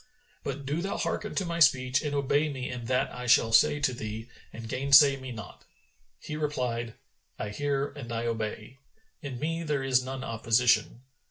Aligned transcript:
But 0.43 0.65
do 0.65 0.81
thou 0.81 0.97
hearken 0.97 1.35
to 1.35 1.45
my 1.45 1.59
speech 1.59 2.01
and 2.01 2.15
obey 2.15 2.49
me 2.51 2.71
in 2.71 2.85
that 2.85 3.13
I 3.13 3.27
shall 3.27 3.51
say 3.53 3.79
to 3.81 3.93
thee 3.93 4.29
and 4.51 4.67
gainsay 4.67 5.15
me 5.17 5.31
not." 5.31 5.63
He 6.17 6.35
replied, 6.35 6.95
"I 7.37 7.49
hear 7.49 7.89
and 7.89 8.11
I 8.11 8.25
obey: 8.25 8.79
in 9.21 9.39
me 9.39 9.61
there 9.61 9.83
is 9.83 10.03
none 10.03 10.23
opposition." 10.23 11.03